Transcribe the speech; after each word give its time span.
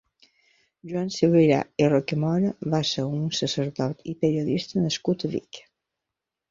Joan 0.91 1.11
Subirà 1.15 1.59
i 1.83 1.89
Rocamora 1.93 2.55
va 2.73 2.81
ser 2.93 3.07
un 3.19 3.31
sacerdot 3.43 4.05
i 4.15 4.19
periodista 4.27 4.87
nascut 4.89 5.29
a 5.31 5.35
Vic. 5.37 5.67